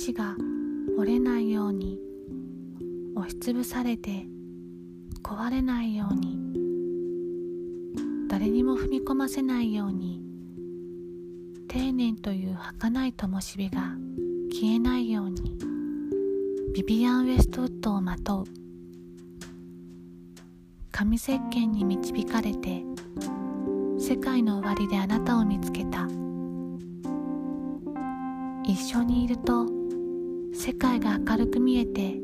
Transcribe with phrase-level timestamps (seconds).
[0.00, 0.34] 石が
[0.96, 1.98] 折れないように
[3.14, 4.26] 押しつぶされて
[5.22, 6.38] 壊れないように
[8.26, 10.22] 誰にも踏み込ませないように
[11.68, 13.94] 丁寧という儚い灯火が
[14.50, 15.58] 消えないように
[16.72, 18.44] ビビアン・ウェストウッドをまとう。
[20.90, 22.82] 紙石鹸に導かれて
[23.98, 26.08] 世界の終わりであなたを見つけた。
[28.64, 29.79] 一緒にいると
[30.52, 32.20] 世界が明るく見えて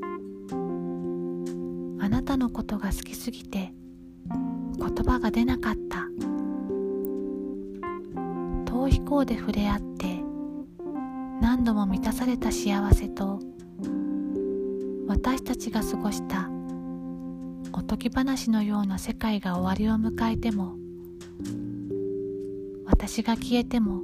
[2.01, 3.73] あなたのことが好きすぎて
[4.79, 6.07] 言葉が出なかった。
[8.87, 10.23] 逃避行で触れ合って
[11.41, 13.41] 何度も満たされた幸せと
[15.09, 16.49] 私たちが過ごした
[17.73, 20.77] おとぎ話のような世界が終わりを迎えても
[22.87, 24.03] 私が消えても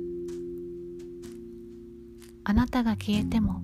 [2.43, 3.63] あなたが消えても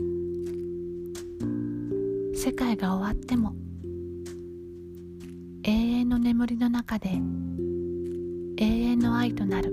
[2.49, 3.53] 世界が終わっても
[5.65, 7.11] 永遠の眠りの中で
[8.57, 9.71] 永遠の愛となる。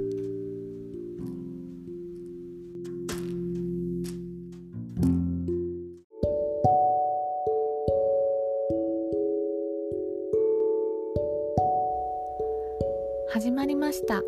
[13.29, 14.21] 始まりました。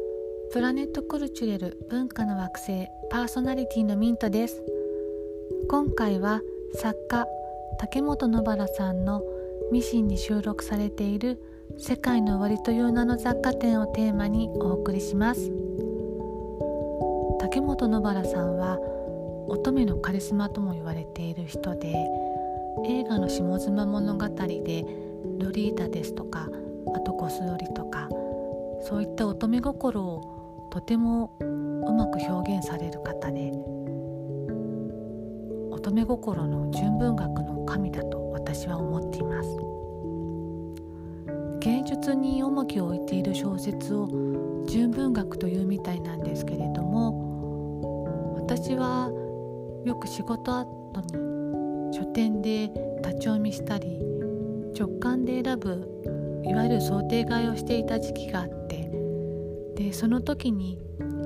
[0.54, 4.64] プラネットコルチュレル文化の惑星パーソナリティのミントです。
[5.68, 6.40] 今回は
[6.76, 7.28] 作家
[7.80, 9.24] 竹本野原さんの
[9.72, 11.42] ミシンに収録されている
[11.78, 15.52] 世界の終わりという名の雑貨店をテーマにお送りします。
[17.40, 18.78] 竹本野原さんは
[19.48, 21.94] 乙女のカリスマとも言われている人で
[22.86, 24.86] 映画の下妻物語で
[25.40, 26.50] ロリータですとか
[26.94, 28.10] あとゴスロリとか
[28.82, 33.52] そういった乙女心をとてもうまく表現される方で
[35.78, 39.50] 乙女心の純文学の神だと私は思っています。
[41.60, 44.08] 芸術に重きを置いている小説を
[44.68, 49.12] 純文学というみたいなんですけれども私は
[49.86, 50.66] よく仕事後
[51.14, 52.72] に書店で
[53.04, 54.00] 立ち読みしたり
[54.78, 58.90] 直感で選ぶいわゆる想定買いをしていた時期があって
[59.76, 60.80] でその時に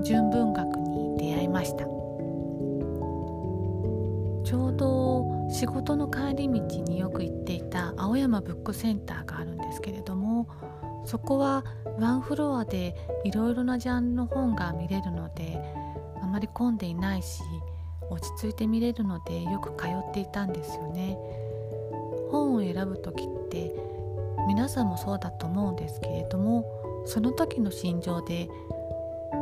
[0.03, 2.00] 純文学に出会いました。
[4.43, 10.47] ちょうど仕事の帰り道によく行っていた青山ブックセンターがあるんですけれども
[11.05, 11.63] そこは
[11.99, 15.59] ワンフロアでいろいろなジャンルの本が見れるので
[16.21, 17.41] あまり混んでいないし
[18.09, 21.17] 落ち着いて見れるのでよく通っていたんですよね。
[22.29, 23.73] 本を選ぶ時って
[24.47, 26.65] 皆さんもそうだと思うんですけれども
[27.05, 28.49] その時の心情で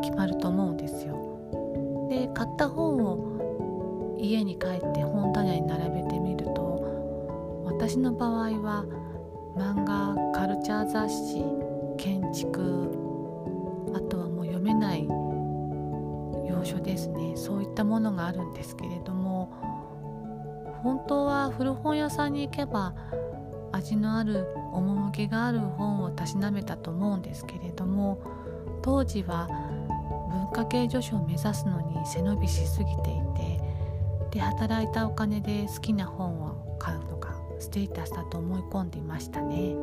[0.01, 2.07] 決まると思うんですよ。
[2.09, 3.38] で買った本を
[4.19, 8.85] 家に帰って本棚に並べてみると私の場合は
[9.55, 11.43] 漫画カルチャー雑誌
[11.97, 12.61] 建築
[13.95, 15.07] あとはもう読めない
[16.47, 17.35] 洋書ですね。
[17.35, 19.53] そういったものがあるんですけれども
[20.83, 22.93] 本当は古本屋さんに行けば
[23.71, 28.21] 味のある趣がある本をたしなめたと思うんですけれども
[28.81, 29.47] 当時は
[30.31, 33.48] 文化系女子を目指すのに背伸びしすぎていて
[34.31, 39.75] で働いたお金で好きな本を買うのがステータスだと思い込んでいましたね。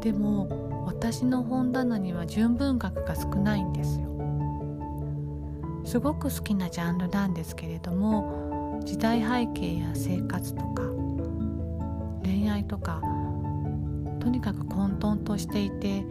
[0.00, 4.08] でも私の本棚には純文学が少ないんですよ。
[5.84, 10.82] すごく好きなジャンルなんですけれども時代背景や生活とか
[12.22, 13.00] 恋愛とか
[14.20, 16.04] とにかく混沌としていて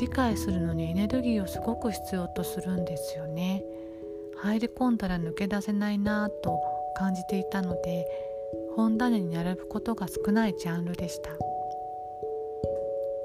[0.00, 3.62] 理解するのにエネルギーをすごく必要とするんですよね。
[4.36, 6.58] 入り込んだら抜け出せないなぁと
[6.96, 8.06] 感じていたので
[8.76, 11.30] 本棚に並ぶことが少ないジャンルでした。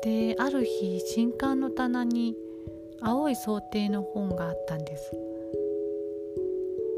[0.04, 2.36] である日新刊の棚に
[3.02, 5.12] 青い想定の本があったんです。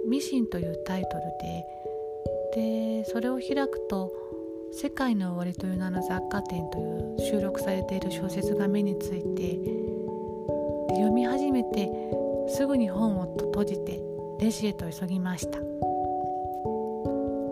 [0.07, 1.65] ミシンというタイトルで。
[2.53, 4.12] でそれを開くと
[4.74, 9.57] 「世界の終わり」という名の雑貨店という収録されている小説が目について
[10.89, 11.89] 読み始めて
[12.51, 14.01] すぐに本を閉じて
[14.39, 15.59] レジへと急ぎました。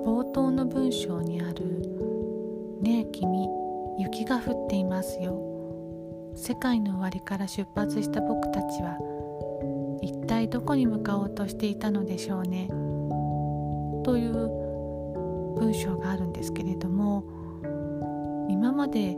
[0.06, 1.82] 冒頭の文章にある
[2.84, 3.48] 「ねえ君
[3.98, 5.40] 雪が降っていますよ」
[6.36, 8.98] 世界の終わりから出発した僕たちは
[10.02, 12.68] 一体どこに向かおうとしていたのでしょうね。
[14.04, 14.34] という
[15.58, 17.24] 文章があるんですけれども
[18.50, 19.16] 今まで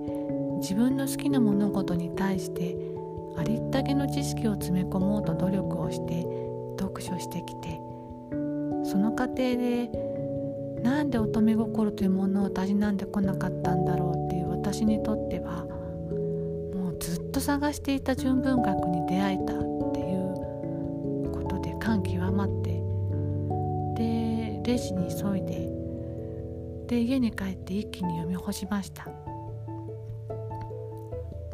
[0.59, 2.90] 自分の好きな物事に対して
[3.37, 6.25] ありったけの知識を詰め込もうと努力をして
[6.79, 7.79] 読書してきて
[8.83, 9.89] その過程で
[10.83, 15.65] なんで乙女心というものをたしなんでこなかったんだろうっていう私にとっては
[16.75, 22.81] もうずっと探していた純文学に出会えたっていうことで感極まって
[23.95, 25.69] でレジに急いで
[26.87, 29.07] で家に帰って一気に読み干しました。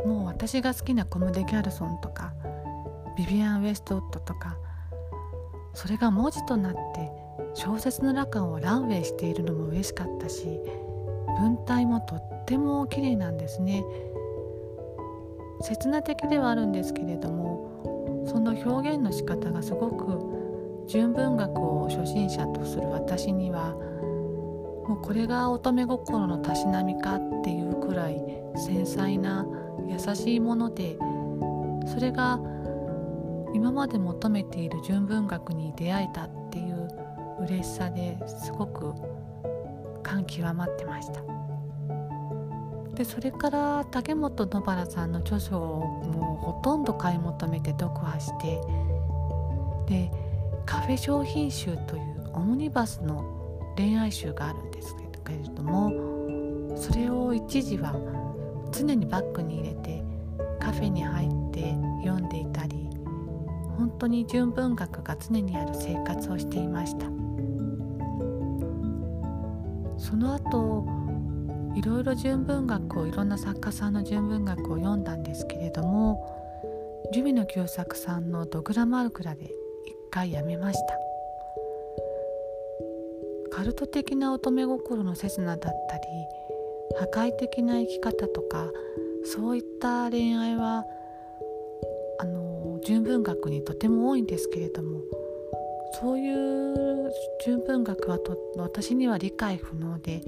[0.06, 2.34] もう私が好きなコム・デ・ギャルソンとか
[3.18, 4.58] ビビアン・ウェストウッドとか
[5.74, 7.12] それが文字となって
[7.54, 10.60] 小説の羅漢をランウェイしているのも嬉しかったし
[11.40, 13.84] 文体もとっても綺麗なんですね。
[15.62, 23.74] 刹那的ではあるんですけれどもその表現の仕方がすごく純文学を初心者とする私には
[24.88, 28.22] もうこれが乙女心のたしなみかっていうくらい
[28.56, 29.46] 繊細な
[29.88, 30.98] 優しいもので
[31.94, 32.40] それが
[33.54, 36.88] 今まで求めている純文学に出会えたっていう
[37.40, 38.94] 嬉しさですごく
[40.04, 41.22] 感極まってました。
[42.96, 48.60] でそれから竹本野原さんの著書をもうほとんど買い求めて読破して
[49.88, 50.12] で
[50.66, 55.92] カフェ商品集というオムニバスの恋愛集があるんですけれども
[56.76, 57.94] それを一時は
[58.72, 60.04] 常にバッグに入れて
[60.60, 61.74] カフェに入って
[62.04, 62.90] 読んでいたり
[63.78, 67.06] 本当に純文学が常にある生活をしていました。
[69.98, 70.86] その後
[71.76, 76.26] いろいろ純文学をいろんな作家さんの純文学を読んだんですけれども
[77.12, 79.52] ジュビの旧作さんの「ドグラマルクラ」で一
[80.10, 80.98] 回やめました。
[83.52, 86.04] カルト的な乙女心の刹那だったり
[86.96, 88.72] 破壊的な生き方とか
[89.24, 90.86] そういった恋愛は
[92.20, 95.02] あの純文学にとても多いんですけれども
[96.00, 97.12] そういう
[97.46, 100.22] 純文学はと私には理解不能で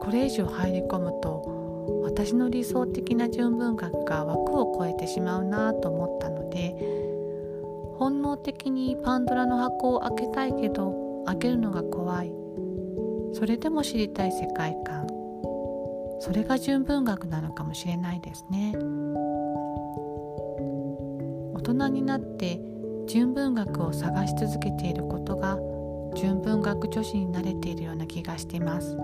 [0.00, 6.74] これ以上入り込むと私の理想的な純文学が枠を超えてしまうなと思ったので
[7.98, 12.32] 本能的にパンドラの箱を開けたいけど開けるのが怖い。
[13.32, 15.06] それでも知りたい世界観。
[16.22, 18.76] それが純文学なのかもしれないですね。
[21.52, 22.60] 大人になって
[23.08, 25.58] 純文学を探し続けていることが
[26.14, 28.96] 純文学女子になれているような気がしています。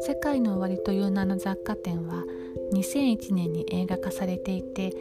[0.00, 2.24] 世界の終わりという名の雑貨店は
[2.72, 4.94] 2001年に映画化されていて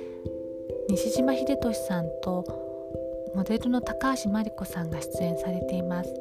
[0.90, 2.44] 西島秀俊さんと
[3.36, 6.12] モデルの高橋真理子さんが出演されています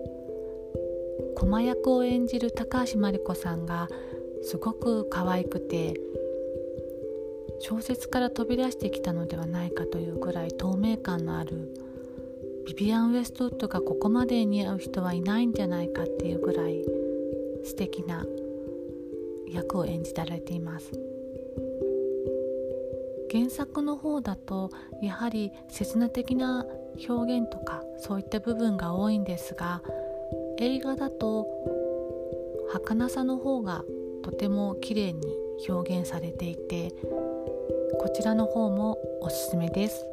[1.37, 3.88] 駒役を演じる高橋真理子さんが
[4.43, 5.94] すごく可愛くて
[7.61, 11.75] 小説から飛び出してきたのではないかというぐらい透明感のある
[12.67, 16.85] ビビアン・ウェストウッドがここまで似合う人はいないんじゃないかっていうぐらい
[17.64, 18.26] 素敵な
[19.49, 21.07] 役を演じられています。
[23.30, 24.70] 原作の方だと
[25.02, 26.64] やはり刹那的な
[27.08, 29.82] 表現とかそういった部分が多いんですが
[30.58, 31.47] 映画だと
[32.73, 33.85] 儚さの方が
[34.23, 35.37] とても綺麗に
[35.68, 36.92] 表現されていて
[37.99, 40.04] こちらの方もおすすめです。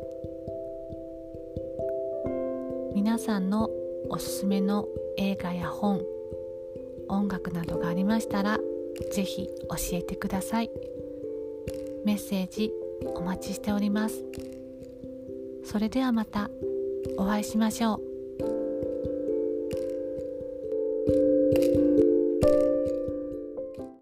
[2.95, 3.69] 皆さんの
[4.09, 6.01] おすすめの映画や本
[7.09, 8.57] 音楽などがありましたら
[9.11, 10.71] 是非教えてください。
[12.05, 12.71] メッセージ
[13.15, 14.23] お待ちしております。
[15.63, 16.49] それではまた
[17.17, 18.14] お会いしましょう。